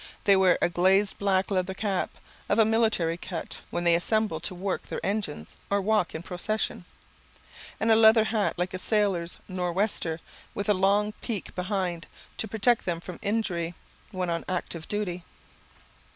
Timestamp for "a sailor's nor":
8.73-9.71